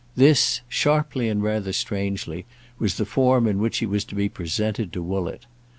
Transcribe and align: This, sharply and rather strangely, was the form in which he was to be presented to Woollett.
This, 0.15 0.61
sharply 0.67 1.29
and 1.29 1.43
rather 1.43 1.71
strangely, 1.71 2.47
was 2.79 2.97
the 2.97 3.05
form 3.05 3.45
in 3.45 3.59
which 3.59 3.77
he 3.77 3.85
was 3.85 4.03
to 4.05 4.15
be 4.15 4.29
presented 4.29 4.91
to 4.93 5.01
Woollett. 5.03 5.45